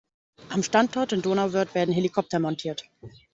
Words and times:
Am 0.49 0.63
Standort 0.63 1.11
in 1.13 1.21
Donauwörth 1.21 1.75
werden 1.75 1.93
Helikopter 1.93 2.39
montiert. 2.39 2.85